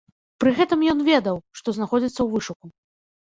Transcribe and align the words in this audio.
Пры 0.43 0.53
гэтым 0.59 0.79
ён 0.93 1.03
ведаў, 1.09 1.37
што 1.61 1.67
знаходзіцца 1.77 2.15
ў 2.23 2.29
вышуку. 2.39 2.65